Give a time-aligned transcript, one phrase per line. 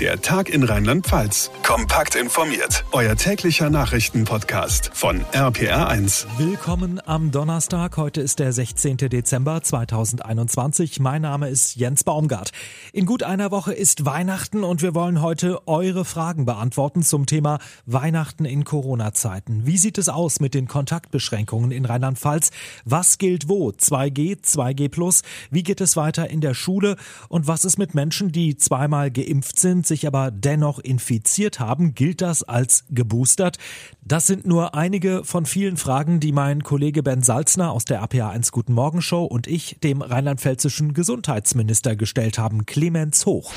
[0.00, 1.52] Der Tag in Rheinland-Pfalz.
[1.62, 2.84] Kompakt informiert.
[2.90, 6.26] Euer täglicher Nachrichtenpodcast von RPR1.
[6.36, 7.96] Willkommen am Donnerstag.
[7.96, 8.96] Heute ist der 16.
[8.96, 10.98] Dezember 2021.
[10.98, 12.50] Mein Name ist Jens Baumgart.
[12.92, 17.60] In gut einer Woche ist Weihnachten und wir wollen heute eure Fragen beantworten zum Thema
[17.86, 19.64] Weihnachten in Corona-Zeiten.
[19.64, 22.50] Wie sieht es aus mit den Kontaktbeschränkungen in Rheinland-Pfalz?
[22.84, 23.68] Was gilt wo?
[23.68, 25.22] 2G, 2G+?
[25.52, 26.96] Wie geht es weiter in der Schule?
[27.28, 29.83] Und was ist mit Menschen, die zweimal geimpft sind?
[29.86, 33.58] Sind, sich aber dennoch infiziert haben, gilt das als geboostert?
[34.02, 38.50] Das sind nur einige von vielen Fragen, die mein Kollege Ben Salzner aus der APA1
[38.50, 43.52] Guten Morgen Show und ich dem rheinland-pfälzischen Gesundheitsminister gestellt haben, Clemens Hoch.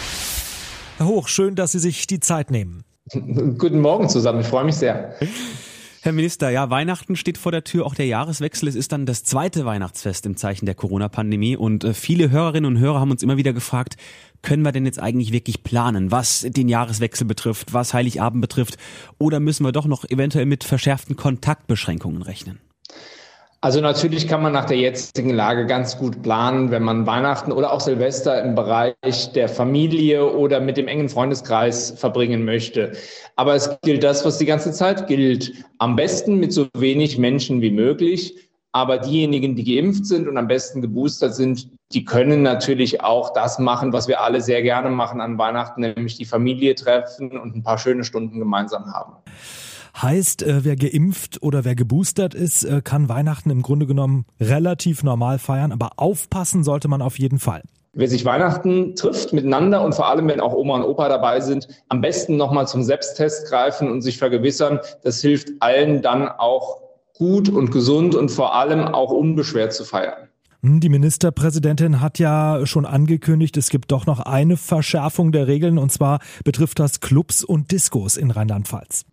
[0.97, 2.83] Herr Hoch, schön, dass Sie sich die Zeit nehmen.
[3.11, 5.15] Guten Morgen zusammen, ich freue mich sehr.
[6.01, 8.69] Herr Minister, ja, Weihnachten steht vor der Tür, auch der Jahreswechsel.
[8.69, 12.79] Es ist dann das zweite Weihnachtsfest im Zeichen der Corona-Pandemie und äh, viele Hörerinnen und
[12.79, 13.97] Hörer haben uns immer wieder gefragt,
[14.41, 18.77] können wir denn jetzt eigentlich wirklich planen, was den Jahreswechsel betrifft, was Heiligabend betrifft,
[19.17, 22.59] oder müssen wir doch noch eventuell mit verschärften Kontaktbeschränkungen rechnen?
[23.59, 27.73] Also natürlich kann man nach der jetzigen Lage ganz gut planen, wenn man Weihnachten oder
[27.73, 28.93] auch Silvester im Bereich
[29.33, 32.91] der Familie oder mit dem engen Freundeskreis verbringen möchte.
[33.35, 35.53] Aber es gilt das, was die ganze Zeit gilt.
[35.79, 38.35] Am besten mit so wenig Menschen wie möglich.
[38.73, 43.57] Aber diejenigen, die geimpft sind und am besten geboostert sind, die können natürlich auch das
[43.57, 47.63] machen, was wir alle sehr gerne machen an Weihnachten, nämlich die Familie treffen und ein
[47.63, 49.13] paar schöne Stunden gemeinsam haben.
[49.99, 55.03] Heißt, äh, wer geimpft oder wer geboostert ist, äh, kann Weihnachten im Grunde genommen relativ
[55.03, 57.63] normal feiern, aber aufpassen sollte man auf jeden Fall.
[57.93, 61.67] Wer sich Weihnachten trifft miteinander und vor allem, wenn auch Oma und Opa dabei sind,
[61.89, 64.79] am besten nochmal zum Selbsttest greifen und sich vergewissern.
[65.03, 66.81] Das hilft allen dann auch
[67.17, 70.26] gut und gesund und vor allem auch unbeschwert zu feiern.
[70.63, 75.77] Hm, die Ministerpräsidentin hat ja schon angekündigt, es gibt doch noch eine Verschärfung der Regeln
[75.77, 79.05] und zwar betrifft das Clubs und Diskos in Rheinland-Pfalz.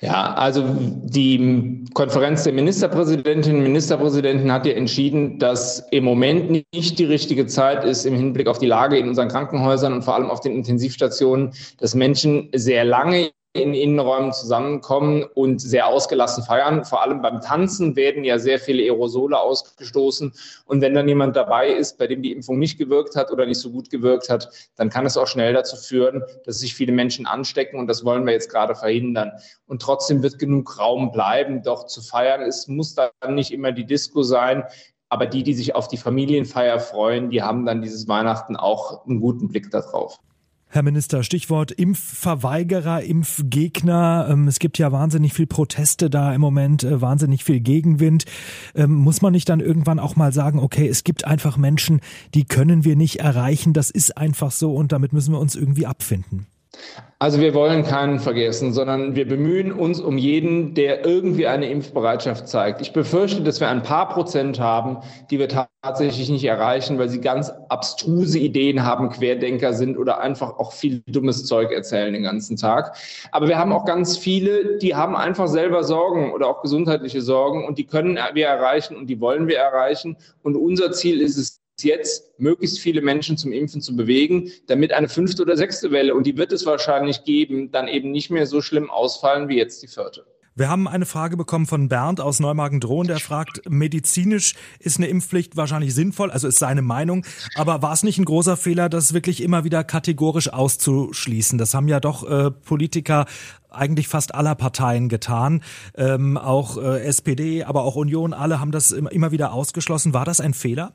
[0.00, 6.98] Ja, also die Konferenz der Ministerpräsidentinnen und Ministerpräsidenten hat ja entschieden, dass im Moment nicht
[6.98, 10.28] die richtige Zeit ist im Hinblick auf die Lage in unseren Krankenhäusern und vor allem
[10.28, 16.84] auf den Intensivstationen, dass Menschen sehr lange in Innenräumen zusammenkommen und sehr ausgelassen feiern.
[16.84, 20.32] Vor allem beim Tanzen werden ja sehr viele Aerosole ausgestoßen.
[20.66, 23.58] Und wenn dann jemand dabei ist, bei dem die Impfung nicht gewirkt hat oder nicht
[23.58, 27.26] so gut gewirkt hat, dann kann es auch schnell dazu führen, dass sich viele Menschen
[27.26, 27.80] anstecken.
[27.80, 29.32] Und das wollen wir jetzt gerade verhindern.
[29.66, 32.42] Und trotzdem wird genug Raum bleiben, doch zu feiern.
[32.42, 34.62] Es muss dann nicht immer die Disco sein.
[35.08, 39.20] Aber die, die sich auf die Familienfeier freuen, die haben dann dieses Weihnachten auch einen
[39.20, 40.20] guten Blick darauf.
[40.72, 44.28] Herr Minister, Stichwort Impfverweigerer, Impfgegner.
[44.30, 48.24] Ähm, es gibt ja wahnsinnig viel Proteste da im Moment, äh, wahnsinnig viel Gegenwind.
[48.76, 52.00] Ähm, muss man nicht dann irgendwann auch mal sagen, okay, es gibt einfach Menschen,
[52.34, 53.72] die können wir nicht erreichen.
[53.72, 56.46] Das ist einfach so und damit müssen wir uns irgendwie abfinden.
[57.18, 62.48] Also wir wollen keinen vergessen, sondern wir bemühen uns um jeden, der irgendwie eine Impfbereitschaft
[62.48, 62.80] zeigt.
[62.80, 64.98] Ich befürchte, dass wir ein paar Prozent haben,
[65.30, 65.48] die wir
[65.82, 71.02] tatsächlich nicht erreichen, weil sie ganz abstruse Ideen haben, Querdenker sind oder einfach auch viel
[71.08, 72.96] dummes Zeug erzählen den ganzen Tag.
[73.32, 77.66] Aber wir haben auch ganz viele, die haben einfach selber Sorgen oder auch gesundheitliche Sorgen
[77.66, 80.16] und die können wir erreichen und die wollen wir erreichen.
[80.42, 85.08] Und unser Ziel ist es, jetzt möglichst viele Menschen zum Impfen zu bewegen, damit eine
[85.08, 88.60] fünfte oder sechste Welle, und die wird es wahrscheinlich geben, dann eben nicht mehr so
[88.60, 90.24] schlimm ausfallen wie jetzt die vierte.
[90.56, 95.56] Wir haben eine Frage bekommen von Bernd aus Neumagen-Drohn, der fragt, medizinisch ist eine Impfpflicht
[95.56, 97.24] wahrscheinlich sinnvoll, also ist seine Meinung,
[97.54, 101.56] aber war es nicht ein großer Fehler, das wirklich immer wieder kategorisch auszuschließen?
[101.56, 103.26] Das haben ja doch äh, Politiker
[103.70, 105.62] eigentlich fast aller Parteien getan,
[105.94, 110.12] ähm, auch äh, SPD, aber auch Union, alle haben das immer wieder ausgeschlossen.
[110.12, 110.92] War das ein Fehler?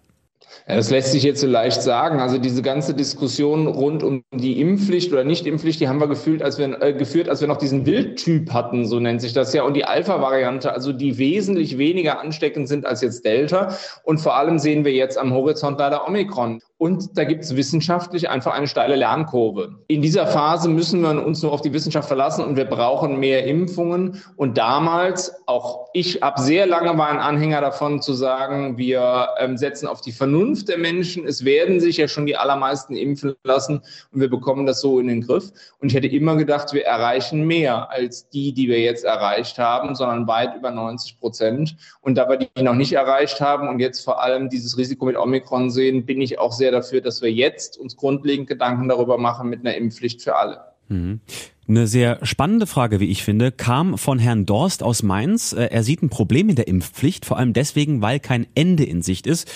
[0.68, 2.20] Ja, das lässt sich jetzt so leicht sagen.
[2.20, 6.58] Also diese ganze Diskussion rund um die Impfpflicht oder Nicht-Impfpflicht, die haben wir gefühlt, als
[6.58, 9.76] wir äh, geführt, als wir noch diesen Wildtyp hatten, so nennt sich das ja, und
[9.76, 13.76] die Alpha-Variante, also die wesentlich weniger ansteckend sind als jetzt Delta.
[14.04, 16.62] Und vor allem sehen wir jetzt am Horizont leider Omikron.
[16.86, 19.74] Und da gibt es wissenschaftlich einfach eine steile Lernkurve.
[19.88, 23.48] In dieser Phase müssen wir uns nur auf die Wissenschaft verlassen und wir brauchen mehr
[23.48, 24.22] Impfungen.
[24.36, 29.58] Und damals, auch ich ab sehr lange war ein Anhänger davon zu sagen, wir ähm,
[29.58, 31.26] setzen auf die Vernunft der Menschen.
[31.26, 33.82] Es werden sich ja schon die allermeisten impfen lassen
[34.12, 35.52] und wir bekommen das so in den Griff.
[35.80, 39.96] Und ich hätte immer gedacht, wir erreichen mehr als die, die wir jetzt erreicht haben,
[39.96, 41.78] sondern weit über 90 Prozent.
[42.02, 45.18] Und da wir die noch nicht erreicht haben und jetzt vor allem dieses Risiko mit
[45.18, 49.50] Omikron sehen, bin ich auch sehr dafür, dass wir jetzt uns grundlegend Gedanken darüber machen
[49.50, 50.60] mit einer Impfpflicht für alle.
[50.90, 51.22] Mhm.
[51.68, 55.52] Eine sehr spannende Frage, wie ich finde, kam von Herrn Dorst aus Mainz.
[55.54, 59.02] Äh, er sieht ein Problem in der Impfpflicht, vor allem deswegen, weil kein Ende in
[59.02, 59.52] Sicht ist.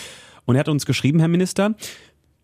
[0.46, 1.76] Und er hat uns geschrieben, Herr Minister,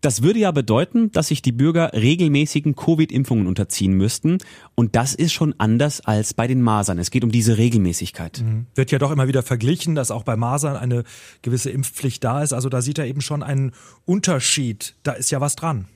[0.00, 4.38] Das würde ja bedeuten, dass sich die Bürger regelmäßigen Covid-Impfungen unterziehen müssten.
[4.74, 6.98] Und das ist schon anders als bei den Masern.
[6.98, 8.42] Es geht um diese Regelmäßigkeit.
[8.42, 8.66] Mhm.
[8.74, 11.04] Wird ja doch immer wieder verglichen, dass auch bei Masern eine
[11.42, 12.52] gewisse Impfpflicht da ist.
[12.52, 13.72] Also da sieht er eben schon einen
[14.04, 14.94] Unterschied.
[15.02, 15.86] Da ist ja was dran.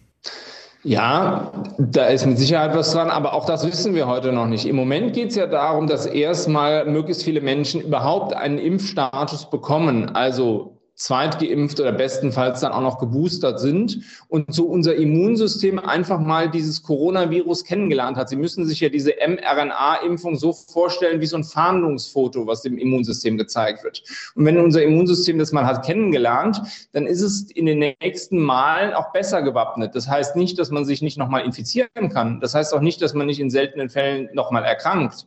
[0.83, 4.65] Ja, da ist mit Sicherheit was dran, aber auch das wissen wir heute noch nicht.
[4.65, 10.09] Im Moment geht es ja darum, dass erstmal möglichst viele Menschen überhaupt einen Impfstatus bekommen,
[10.09, 16.51] also zweitgeimpft oder bestenfalls dann auch noch geboostert sind und so unser Immunsystem einfach mal
[16.51, 18.29] dieses Coronavirus kennengelernt hat.
[18.29, 23.39] Sie müssen sich ja diese mRNA-Impfung so vorstellen wie so ein Fahndungsfoto, was dem Immunsystem
[23.39, 24.03] gezeigt wird.
[24.35, 26.61] Und wenn unser Immunsystem das mal hat kennengelernt,
[26.93, 29.95] dann ist es in den nächsten Malen auch besser gewappnet.
[29.95, 32.41] Das heißt nicht, dass man sich nicht nochmal infizieren kann.
[32.41, 35.27] Das heißt auch nicht, dass man nicht in seltenen Fällen nochmal erkrankt.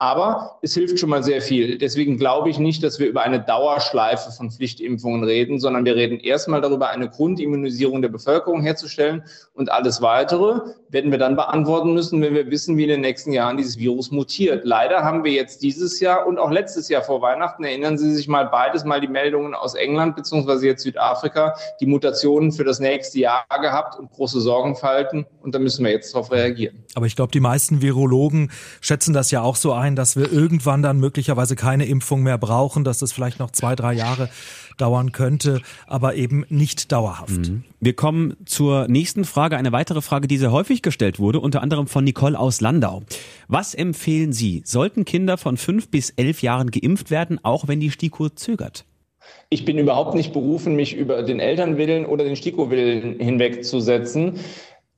[0.00, 1.76] Aber es hilft schon mal sehr viel.
[1.76, 6.20] Deswegen glaube ich nicht, dass wir über eine Dauerschleife von Pflichtimpfungen reden, sondern wir reden
[6.20, 9.24] erstmal darüber, eine Grundimmunisierung der Bevölkerung herzustellen.
[9.54, 13.32] Und alles Weitere werden wir dann beantworten müssen, wenn wir wissen, wie in den nächsten
[13.32, 14.64] Jahren dieses Virus mutiert.
[14.64, 18.28] Leider haben wir jetzt dieses Jahr und auch letztes Jahr vor Weihnachten, erinnern Sie sich
[18.28, 23.18] mal beides mal die Meldungen aus England beziehungsweise jetzt Südafrika, die Mutationen für das nächste
[23.18, 25.26] Jahr gehabt und große Sorgenfalten.
[25.42, 26.84] Und da müssen wir jetzt darauf reagieren.
[26.94, 28.50] Aber ich glaube, die meisten Virologen
[28.80, 32.84] schätzen das ja auch so ein, dass wir irgendwann dann möglicherweise keine Impfung mehr brauchen,
[32.84, 34.28] dass es vielleicht noch zwei, drei Jahre
[34.76, 37.30] dauern könnte, aber eben nicht dauerhaft.
[37.30, 37.64] Mhm.
[37.80, 41.86] Wir kommen zur nächsten Frage, eine weitere Frage, die sehr häufig gestellt wurde, unter anderem
[41.86, 43.02] von Nicole aus Landau.
[43.48, 44.62] Was empfehlen Sie?
[44.64, 48.84] Sollten Kinder von fünf bis elf Jahren geimpft werden, auch wenn die STIKO zögert?
[49.50, 54.40] Ich bin überhaupt nicht berufen, mich über den Elternwillen oder den STIKO-Willen hinwegzusetzen.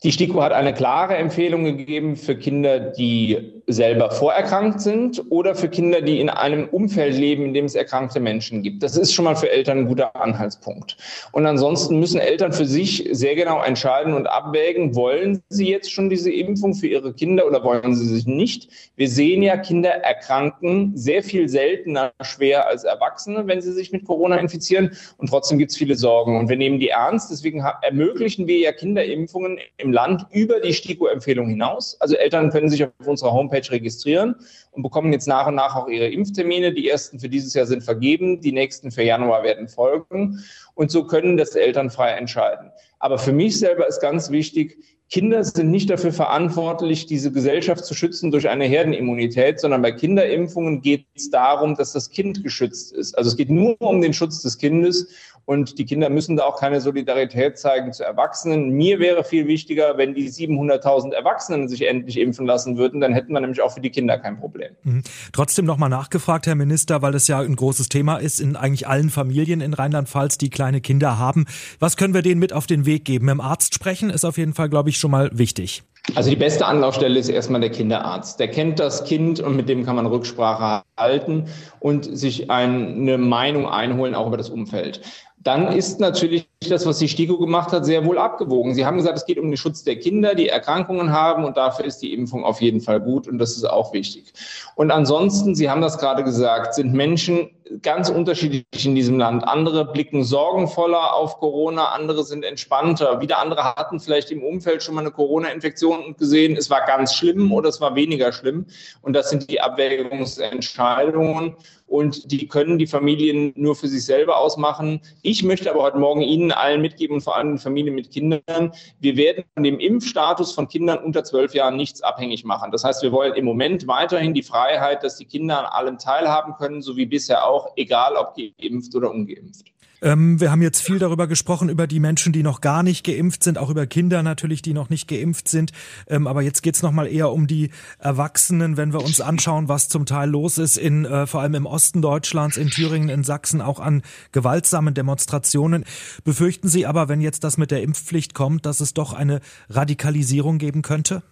[0.03, 5.69] Die STIKO hat eine klare Empfehlung gegeben für Kinder, die selber vorerkrankt sind oder für
[5.69, 8.83] Kinder, die in einem Umfeld leben, in dem es erkrankte Menschen gibt.
[8.83, 10.97] Das ist schon mal für Eltern ein guter Anhaltspunkt.
[11.33, 16.09] Und ansonsten müssen Eltern für sich sehr genau entscheiden und abwägen, wollen sie jetzt schon
[16.09, 18.71] diese Impfung für ihre Kinder oder wollen sie sich nicht?
[18.97, 24.07] Wir sehen ja, Kinder erkranken sehr viel seltener schwer als Erwachsene, wenn sie sich mit
[24.07, 24.97] Corona infizieren.
[25.19, 26.39] Und trotzdem gibt es viele Sorgen.
[26.39, 27.31] Und wir nehmen die ernst.
[27.31, 32.01] Deswegen ermöglichen wir ja Kinderimpfungen im Land über die STIKO-Empfehlung hinaus.
[32.01, 34.37] Also Eltern können sich auf unserer Homepage registrieren
[34.73, 36.73] und bekommen jetzt nach und nach auch ihre Impftermine.
[36.73, 40.43] Die ersten für dieses Jahr sind vergeben, die nächsten für Januar werden folgen.
[40.75, 42.71] Und so können das Eltern frei entscheiden.
[42.99, 44.79] Aber für mich selber ist ganz wichtig,
[45.11, 50.83] Kinder sind nicht dafür verantwortlich, diese Gesellschaft zu schützen durch eine Herdenimmunität, sondern bei Kinderimpfungen
[50.83, 53.19] geht es darum, dass das Kind geschützt ist.
[53.19, 55.09] Also es geht nur um den Schutz des Kindes
[55.51, 58.71] und die Kinder müssen da auch keine Solidarität zeigen zu Erwachsenen.
[58.71, 63.33] Mir wäre viel wichtiger, wenn die 700.000 Erwachsenen sich endlich impfen lassen würden, dann hätten
[63.33, 64.77] wir nämlich auch für die Kinder kein Problem.
[64.85, 65.03] Mhm.
[65.33, 69.11] Trotzdem nochmal nachgefragt, Herr Minister, weil es ja ein großes Thema ist in eigentlich allen
[69.11, 71.47] Familien in Rheinland-Pfalz, die kleine Kinder haben.
[71.81, 73.27] Was können wir denen mit auf den Weg geben?
[73.27, 75.83] Mit dem Arzt sprechen ist auf jeden Fall, glaube ich, schon mal wichtig.
[76.15, 78.41] Also die beste Anlaufstelle ist erstmal der Kinderarzt.
[78.41, 81.45] Der kennt das Kind und mit dem kann man Rücksprache halten
[81.79, 85.01] und sich eine Meinung einholen, auch über das Umfeld
[85.43, 88.75] dann ist natürlich das, was die STIKO gemacht hat, sehr wohl abgewogen.
[88.75, 91.87] Sie haben gesagt, es geht um den Schutz der Kinder, die Erkrankungen haben und dafür
[91.87, 94.35] ist die Impfung auf jeden Fall gut und das ist auch wichtig.
[94.75, 97.49] Und ansonsten, Sie haben das gerade gesagt, sind Menschen
[97.83, 99.45] ganz unterschiedlich in diesem Land.
[99.45, 103.21] Andere blicken sorgenvoller auf Corona, andere sind entspannter.
[103.21, 107.15] Wieder andere hatten vielleicht im Umfeld schon mal eine Corona-Infektion und gesehen, es war ganz
[107.15, 108.67] schlimm oder es war weniger schlimm.
[109.03, 111.57] Und das sind die Abwägungsentscheidungen
[111.87, 115.01] und die können die Familien nur für sich selber ausmachen.
[115.23, 119.17] Ich möchte aber heute Morgen Ihnen allen mitgeben und vor allem Familien mit Kindern, wir
[119.17, 122.71] werden von dem Impfstatus von Kindern unter zwölf Jahren nichts abhängig machen.
[122.73, 126.55] Das heißt, wir wollen im Moment weiterhin die Freiheit, dass die Kinder an allem teilhaben
[126.55, 129.67] können, so wie bisher auch, egal ob geimpft oder ungeimpft.
[130.03, 133.45] Ähm, wir haben jetzt viel darüber gesprochen, über die Menschen, die noch gar nicht geimpft
[133.45, 135.73] sind, auch über Kinder natürlich, die noch nicht geimpft sind.
[136.09, 139.89] Ähm, aber jetzt geht's noch mal eher um die Erwachsenen, wenn wir uns anschauen, was
[139.89, 143.61] zum Teil los ist, in, äh, vor allem im Osten Deutschlands, in Thüringen, in Sachsen,
[143.61, 144.03] auch an
[144.33, 145.85] gewaltsamen Demonstrationen.
[146.25, 150.59] Befürchten Sie aber, wenn jetzt das mit der Impfpflicht kommt, dass es doch eine Radikalisierung
[150.59, 151.23] geben könnte?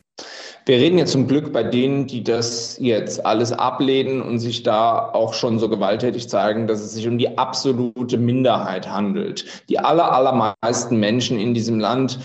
[0.69, 5.11] Wir reden ja zum Glück bei denen, die das jetzt alles ablehnen und sich da
[5.13, 9.47] auch schon so gewalttätig zeigen, dass es sich um die absolute Minderheit handelt.
[9.71, 12.19] Die aller, allermeisten Menschen in diesem Land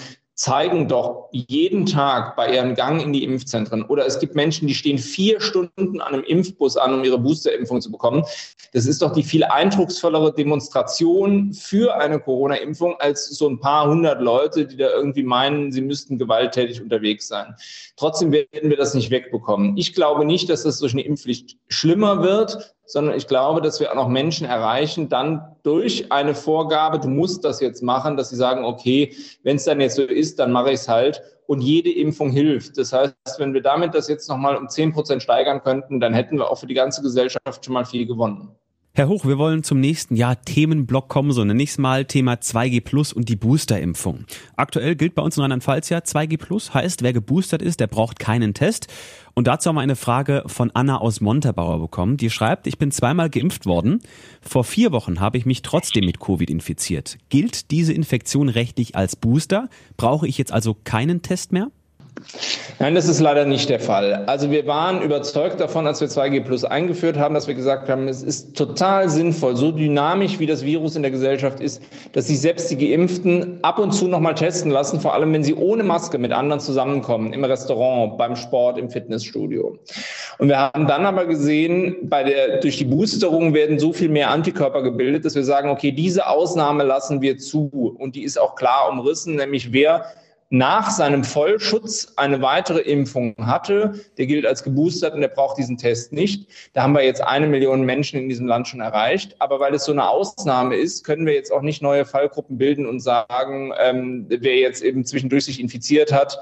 [0.44, 4.76] zeigen doch jeden Tag bei ihrem Gang in die Impfzentren oder es gibt Menschen, die
[4.76, 8.26] stehen vier Stunden an einem Impfbus an, um ihre Boosterimpfung zu bekommen.
[8.74, 14.22] Das ist doch die viel eindrucksvollere Demonstration für eine Corona-Impfung als so ein paar hundert
[14.22, 17.56] Leute, die da irgendwie meinen, sie müssten gewalttätig unterwegs sein.
[17.96, 19.78] Trotzdem werden wir das nicht wegbekommen.
[19.78, 23.92] Ich glaube nicht, dass das durch eine Impfpflicht schlimmer wird, sondern ich glaube, dass wir
[23.92, 28.36] auch noch Menschen erreichen, dann durch eine Vorgabe, du musst das jetzt machen, dass sie
[28.36, 31.22] sagen, okay, wenn es dann jetzt so ist, dann mache ich es halt.
[31.46, 32.78] Und jede Impfung hilft.
[32.78, 36.38] Das heißt, wenn wir damit das jetzt nochmal um 10 Prozent steigern könnten, dann hätten
[36.38, 38.56] wir auch für die ganze Gesellschaft schon mal viel gewonnen.
[38.96, 42.36] Herr Hoch, wir wollen zum nächsten Jahr Themenblock kommen, so nenne ich es mal, Thema
[42.36, 44.25] 2G Plus und die Boosterimpfung.
[44.56, 48.20] Aktuell gilt bei uns in Rheinland-Pfalz ja 2G Plus, heißt, wer geboostert ist, der braucht
[48.20, 48.86] keinen Test.
[49.36, 52.92] Und dazu haben wir eine Frage von Anna aus Montabaur bekommen, die schreibt, ich bin
[52.92, 54.02] zweimal geimpft worden.
[54.42, 57.18] Vor vier Wochen habe ich mich trotzdem mit Covid infiziert.
[57.30, 59.70] Gilt diese Infektion rechtlich als Booster?
[59.98, 61.72] Brauche ich jetzt also keinen Test mehr?
[62.79, 64.25] Nein, das ist leider nicht der Fall.
[64.25, 68.08] Also wir waren überzeugt davon, als wir 2G Plus eingeführt haben, dass wir gesagt haben,
[68.08, 71.82] es ist total sinnvoll, so dynamisch wie das Virus in der Gesellschaft ist,
[72.13, 75.55] dass sich selbst die Geimpften ab und zu nochmal testen lassen, vor allem wenn sie
[75.55, 79.77] ohne Maske mit anderen zusammenkommen, im Restaurant, beim Sport, im Fitnessstudio.
[80.39, 84.29] Und wir haben dann aber gesehen, bei der, durch die Boosterung werden so viel mehr
[84.29, 87.96] Antikörper gebildet, dass wir sagen, okay, diese Ausnahme lassen wir zu.
[87.98, 90.05] Und die ist auch klar umrissen, nämlich wer
[90.54, 95.80] nach seinem Vollschutz eine weitere Impfung hatte, der gilt als geboostert und der braucht diesen
[95.80, 96.48] Test nicht.
[96.74, 99.36] Da haben wir jetzt eine Million Menschen in diesem Land schon erreicht.
[99.40, 102.86] Aber weil es so eine Ausnahme ist, können wir jetzt auch nicht neue Fallgruppen bilden
[102.86, 106.38] und sagen, ähm, wer jetzt eben zwischendurch sich infiziert hat,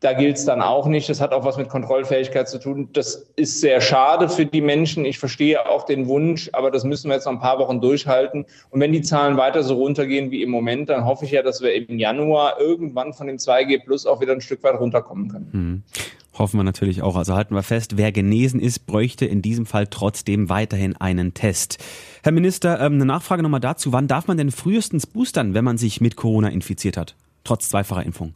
[0.00, 1.08] da gilt es dann auch nicht.
[1.08, 2.90] Das hat auch was mit Kontrollfähigkeit zu tun.
[2.92, 5.06] Das ist sehr schade für die Menschen.
[5.06, 8.44] Ich verstehe auch den Wunsch, aber das müssen wir jetzt noch ein paar Wochen durchhalten.
[8.70, 11.62] Und wenn die Zahlen weiter so runtergehen wie im Moment, dann hoffe ich ja, dass
[11.62, 15.48] wir im Januar irgendwann von dem 2G Plus auch wieder ein Stück weit runterkommen können.
[15.52, 15.82] Hm.
[16.38, 17.16] Hoffen wir natürlich auch.
[17.16, 21.78] Also halten wir fest, wer genesen ist, bräuchte in diesem Fall trotzdem weiterhin einen Test.
[22.22, 23.92] Herr Minister, ähm, eine Nachfrage nochmal dazu.
[23.92, 27.14] Wann darf man denn frühestens boostern, wenn man sich mit Corona infiziert hat?
[27.44, 28.34] Trotz zweifacher Impfung?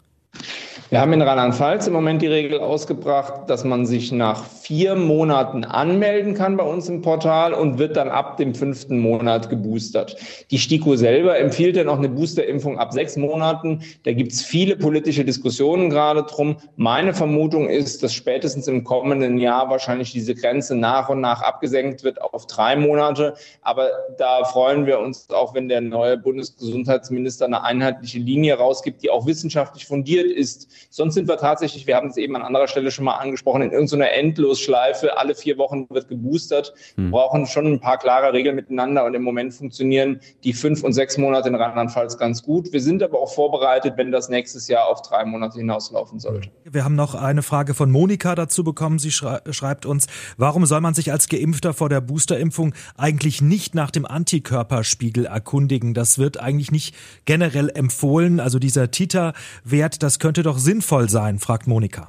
[0.91, 5.65] Wir haben in Rheinland-Pfalz im Moment die Regel ausgebracht, dass man sich nach vier Monaten
[5.65, 10.17] anmelden kann bei uns im Portal und wird dann ab dem fünften Monat geboostert.
[10.51, 13.83] Die STIKO selber empfiehlt dann auch eine Boosterimpfung ab sechs Monaten.
[14.03, 16.57] Da gibt es viele politische Diskussionen gerade drum.
[16.75, 22.03] Meine Vermutung ist, dass spätestens im kommenden Jahr wahrscheinlich diese Grenze nach und nach abgesenkt
[22.03, 23.35] wird auf drei Monate.
[23.63, 29.11] Aber da freuen wir uns auch, wenn der neue Bundesgesundheitsminister eine einheitliche Linie rausgibt, die
[29.11, 32.91] auch wissenschaftlich fundiert ist Sonst sind wir tatsächlich, wir haben es eben an anderer Stelle
[32.91, 35.19] schon mal angesprochen, in irgendeiner Endlosschleife.
[35.19, 36.73] Alle vier Wochen wird geboostert.
[36.97, 37.11] Wir hm.
[37.11, 41.19] brauchen schon ein paar klare Regeln miteinander und im Moment funktionieren die fünf und sechs
[41.19, 42.73] Monate in Rheinland-Pfalz ganz gut.
[42.73, 46.51] Wir sind aber auch vorbereitet, wenn das nächstes Jahr auf drei Monate hinauslaufen sollte.
[46.65, 48.99] Wir haben noch eine Frage von Monika dazu bekommen.
[48.99, 50.07] Sie schreibt uns,
[50.37, 55.95] warum soll man sich als Geimpfter vor der Boosterimpfung eigentlich nicht nach dem Antikörperspiegel erkundigen?
[55.95, 56.95] Das wird eigentlich nicht
[57.25, 58.41] generell empfohlen.
[58.41, 62.07] Also dieser Titer-Wert, das könnte doch sinnvoll sein, fragt Monika.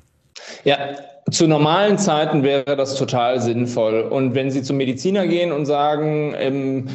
[0.65, 0.77] Ja,
[1.32, 4.01] zu normalen Zeiten wäre das total sinnvoll.
[4.01, 6.88] Und wenn Sie zum Mediziner gehen und sagen, ähm,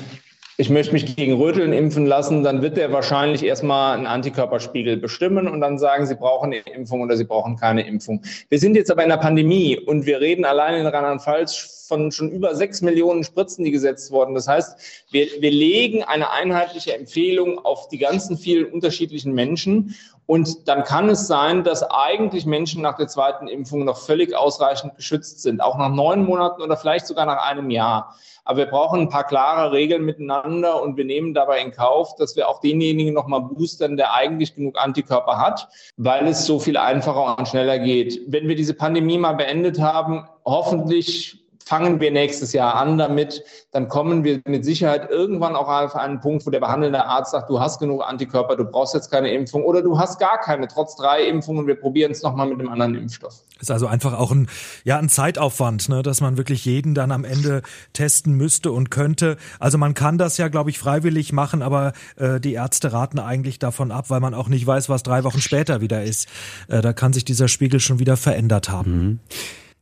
[0.59, 5.49] ich möchte mich gegen Röteln impfen lassen, dann wird der wahrscheinlich erstmal einen Antikörperspiegel bestimmen
[5.49, 8.23] und dann sagen, Sie brauchen eine Impfung oder Sie brauchen keine Impfung.
[8.49, 12.31] Wir sind jetzt aber in der Pandemie und wir reden allein in Rheinland-Pfalz von schon
[12.31, 14.35] über sechs Millionen Spritzen, die gesetzt wurden.
[14.35, 19.95] Das heißt, wir, wir legen eine einheitliche Empfehlung auf die ganzen vielen unterschiedlichen Menschen.
[20.27, 24.97] Und dann kann es sein, dass eigentlich Menschen nach der zweiten Impfung noch völlig ausreichend
[24.97, 28.17] geschützt sind, auch nach neun Monaten oder vielleicht sogar nach einem Jahr.
[28.45, 32.37] Aber wir brauchen ein paar klare Regeln miteinander und wir nehmen dabei in Kauf, dass
[32.37, 37.39] wir auch denjenigen nochmal boostern, der eigentlich genug Antikörper hat, weil es so viel einfacher
[37.39, 38.21] und schneller geht.
[38.29, 43.43] Wenn wir diese Pandemie mal beendet haben, hoffentlich fangen wir nächstes Jahr an damit,
[43.73, 47.51] dann kommen wir mit Sicherheit irgendwann auch auf einen Punkt, wo der behandelnde Arzt sagt,
[47.51, 50.95] du hast genug Antikörper, du brauchst jetzt keine Impfung oder du hast gar keine, trotz
[50.95, 53.43] drei Impfungen, wir probieren es nochmal mit einem anderen Impfstoff.
[53.61, 54.49] Ist also einfach auch ein,
[54.85, 59.37] ja, ein Zeitaufwand, ne, dass man wirklich jeden dann am Ende testen müsste und könnte.
[59.59, 63.59] Also man kann das ja, glaube ich, freiwillig machen, aber äh, die Ärzte raten eigentlich
[63.59, 66.29] davon ab, weil man auch nicht weiß, was drei Wochen später wieder ist.
[66.69, 68.93] Äh, da kann sich dieser Spiegel schon wieder verändert haben.
[68.93, 69.21] Mhm.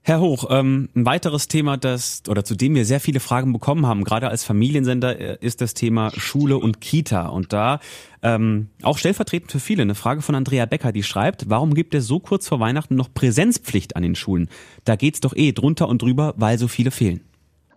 [0.07, 3.87] Herr Hoch, ähm, ein weiteres Thema, das oder zu dem wir sehr viele Fragen bekommen
[3.87, 7.29] haben, gerade als Familiensender, äh, ist das Thema Schule und Kita.
[7.29, 7.81] Und da
[8.23, 12.07] ähm, auch stellvertretend für viele eine Frage von Andrea Becker, die schreibt: Warum gibt es
[12.07, 14.51] so kurz vor Weihnachten noch Präsenzpflicht an den Schulen?
[14.85, 17.23] Da geht's doch eh drunter und drüber, weil so viele fehlen.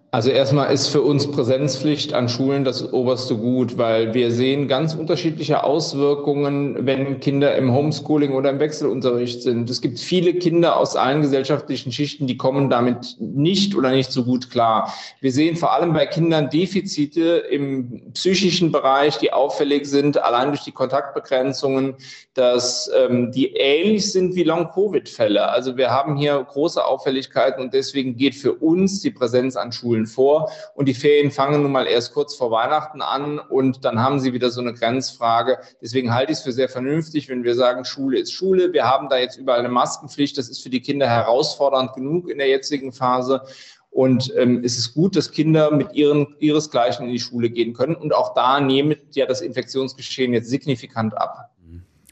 [0.10, 4.96] Also erstmal ist für uns Präsenzpflicht an Schulen das oberste Gut, weil wir sehen ganz
[4.96, 9.70] unterschiedliche Auswirkungen, wenn Kinder im Homeschooling oder im Wechselunterricht sind.
[9.70, 14.24] Es gibt viele Kinder aus allen gesellschaftlichen Schichten, die kommen damit nicht oder nicht so
[14.24, 14.94] gut klar.
[15.20, 20.64] Wir sehen vor allem bei Kindern Defizite im psychischen Bereich, die auffällig sind, allein durch
[20.64, 21.96] die Kontaktbegrenzungen,
[22.34, 25.50] dass ähm, die ähnlich sind wie Long-Covid-Fälle.
[25.50, 29.97] Also wir haben hier große Auffälligkeiten und deswegen geht für uns die Präsenz an Schulen
[29.98, 30.52] Schulen vor.
[30.76, 34.34] Und die Ferien fangen nun mal erst kurz vor Weihnachten an und dann haben sie
[34.34, 35.60] wieder so eine Grenzfrage.
[35.82, 38.74] Deswegen halte ich es für sehr vernünftig, wenn wir sagen, Schule ist Schule.
[38.74, 40.38] Wir haben da jetzt überall eine Maskenpflicht.
[40.38, 43.42] Das ist für die Kinder herausfordernd genug in der jetzigen Phase.
[43.90, 47.96] Und ähm, es ist gut, dass Kinder mit ihren, ihresgleichen in die Schule gehen können.
[47.96, 51.52] Und auch da nimmt ja das Infektionsgeschehen jetzt signifikant ab.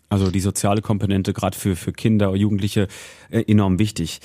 [0.07, 2.87] Also die soziale Komponente gerade für, für Kinder, Jugendliche
[3.29, 4.21] äh, enorm wichtig.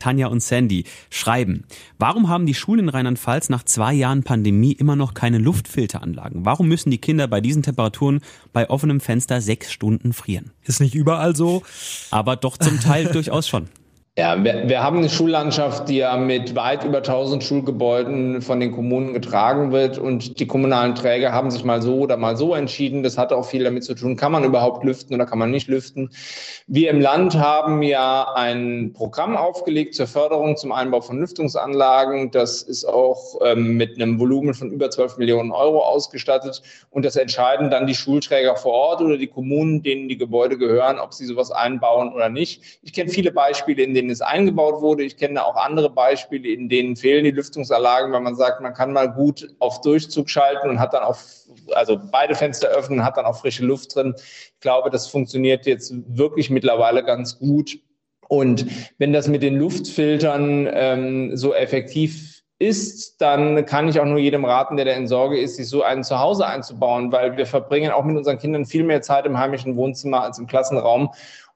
[0.00, 1.64] Tanja und Sandy schreiben,
[1.98, 6.44] warum haben die Schulen in Rheinland-Pfalz nach zwei Jahren Pandemie immer noch keine Luftfilteranlagen?
[6.44, 8.20] Warum müssen die Kinder bei diesen Temperaturen
[8.52, 10.50] bei offenem Fenster sechs Stunden frieren?
[10.64, 11.62] Ist nicht überall so.
[12.10, 13.68] Aber doch zum Teil durchaus schon.
[14.18, 18.72] Ja, wir, wir, haben eine Schullandschaft, die ja mit weit über 1000 Schulgebäuden von den
[18.72, 23.04] Kommunen getragen wird und die kommunalen Träger haben sich mal so oder mal so entschieden.
[23.04, 25.68] Das hat auch viel damit zu tun, kann man überhaupt lüften oder kann man nicht
[25.68, 26.10] lüften.
[26.66, 32.32] Wir im Land haben ja ein Programm aufgelegt zur Förderung zum Einbau von Lüftungsanlagen.
[32.32, 37.14] Das ist auch ähm, mit einem Volumen von über 12 Millionen Euro ausgestattet und das
[37.14, 41.26] entscheiden dann die Schulträger vor Ort oder die Kommunen, denen die Gebäude gehören, ob sie
[41.26, 42.80] sowas einbauen oder nicht.
[42.82, 45.02] Ich kenne viele Beispiele, in denen denen es eingebaut wurde.
[45.04, 48.92] Ich kenne auch andere Beispiele, in denen fehlen die Lüftungsanlagen, weil man sagt, man kann
[48.92, 51.24] mal gut auf Durchzug schalten und hat dann auf,
[51.74, 54.14] also beide Fenster öffnen, hat dann auch frische Luft drin.
[54.16, 57.78] Ich glaube, das funktioniert jetzt wirklich mittlerweile ganz gut.
[58.28, 58.66] Und
[58.98, 64.44] wenn das mit den Luftfiltern ähm, so effektiv ist, dann kann ich auch nur jedem
[64.44, 67.90] raten, der da in Sorge ist, sich so einen zu Hause einzubauen, weil wir verbringen
[67.90, 71.10] auch mit unseren Kindern viel mehr Zeit im heimischen Wohnzimmer als im Klassenraum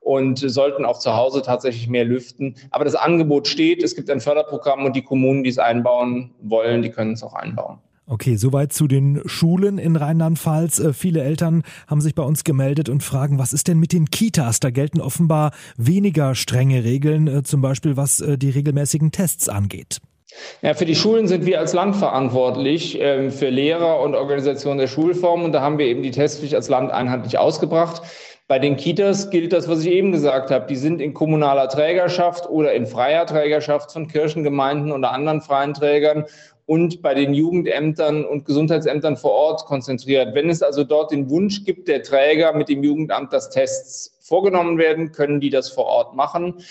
[0.05, 2.55] und sollten auch zu Hause tatsächlich mehr lüften.
[2.71, 6.83] Aber das Angebot steht, es gibt ein Förderprogramm und die Kommunen, die es einbauen wollen,
[6.83, 7.79] die können es auch einbauen.
[8.07, 10.79] Okay, soweit zu den Schulen in Rheinland-Pfalz.
[10.79, 14.11] Äh, viele Eltern haben sich bei uns gemeldet und fragen, was ist denn mit den
[14.11, 14.61] Kitas?
[14.61, 20.03] Da gelten offenbar weniger strenge Regeln, äh, zum Beispiel was äh, die regelmäßigen Tests angeht.
[20.61, 24.89] Ja, für die Schulen sind wir als Land verantwortlich, äh, für Lehrer und Organisation der
[24.89, 25.43] Schulform.
[25.43, 28.03] Und da haben wir eben die Testpflicht als Land einheitlich ausgebracht.
[28.47, 30.67] Bei den Kitas gilt das, was ich eben gesagt habe.
[30.67, 36.27] Die sind in kommunaler Trägerschaft oder in freier Trägerschaft von Kirchengemeinden oder anderen freien Trägern
[36.67, 40.35] und bei den Jugendämtern und Gesundheitsämtern vor Ort konzentriert.
[40.35, 44.77] Wenn es also dort den Wunsch gibt, der Träger mit dem Jugendamt, dass Tests vorgenommen
[44.77, 46.63] werden, können die das vor Ort machen.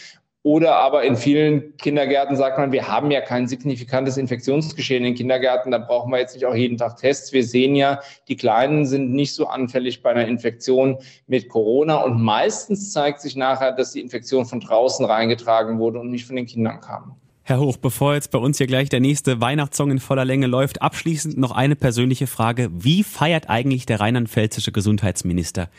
[0.45, 5.71] Oder aber in vielen Kindergärten sagt man, wir haben ja kein signifikantes Infektionsgeschehen in Kindergärten,
[5.71, 7.31] da brauchen wir jetzt nicht auch jeden Tag Tests.
[7.31, 12.21] Wir sehen ja, die Kleinen sind nicht so anfällig bei einer Infektion mit Corona und
[12.21, 16.45] meistens zeigt sich nachher, dass die Infektion von draußen reingetragen wurde und nicht von den
[16.45, 17.15] Kindern kam.
[17.43, 20.81] Herr Hoch, bevor jetzt bei uns hier gleich der nächste Weihnachtssong in voller Länge läuft,
[20.81, 22.69] abschließend noch eine persönliche Frage.
[22.73, 25.69] Wie feiert eigentlich der rheinland-pfälzische Gesundheitsminister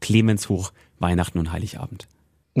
[0.00, 2.08] Clemens Hoch Weihnachten und Heiligabend?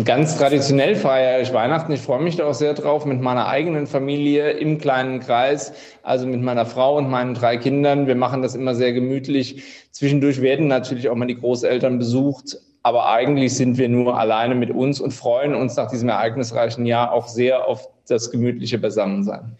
[0.02, 1.92] Ganz traditionell feiere ich Weihnachten.
[1.92, 6.26] Ich freue mich da auch sehr drauf mit meiner eigenen Familie im kleinen Kreis, also
[6.26, 8.08] mit meiner Frau und meinen drei Kindern.
[8.08, 9.62] Wir machen das immer sehr gemütlich.
[9.92, 14.72] Zwischendurch werden natürlich auch mal die Großeltern besucht, aber eigentlich sind wir nur alleine mit
[14.72, 19.56] uns und freuen uns nach diesem ereignisreichen Jahr auch sehr auf das gemütliche Beisammensein.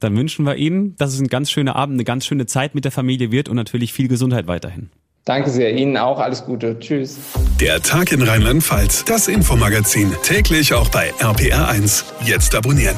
[0.00, 2.84] Dann wünschen wir Ihnen, dass es ein ganz schöner Abend, eine ganz schöne Zeit mit
[2.84, 4.90] der Familie wird und natürlich viel Gesundheit weiterhin.
[5.28, 5.74] Danke sehr.
[5.74, 6.18] Ihnen auch.
[6.18, 6.78] Alles Gute.
[6.80, 7.16] Tschüss.
[7.60, 9.04] Der Tag in Rheinland-Pfalz.
[9.04, 10.10] Das Infomagazin.
[10.22, 12.04] Täglich auch bei RPR1.
[12.24, 12.96] Jetzt abonnieren.